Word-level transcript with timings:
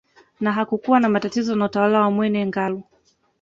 Na 0.39 0.51
hakukuwa 0.53 0.99
na 0.99 1.09
matatizo 1.09 1.55
na 1.55 1.65
utawala 1.65 2.01
wa 2.01 2.11
Mwene 2.11 2.45
Ngalu 2.45 2.83